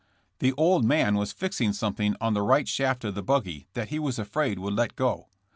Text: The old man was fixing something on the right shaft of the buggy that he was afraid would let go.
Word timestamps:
The 0.39 0.51
old 0.53 0.83
man 0.83 1.13
was 1.13 1.31
fixing 1.31 1.73
something 1.73 2.15
on 2.19 2.33
the 2.33 2.41
right 2.41 2.67
shaft 2.67 3.03
of 3.03 3.13
the 3.13 3.21
buggy 3.21 3.67
that 3.73 3.89
he 3.89 3.99
was 3.99 4.17
afraid 4.17 4.57
would 4.57 4.73
let 4.73 4.95
go. 4.95 5.27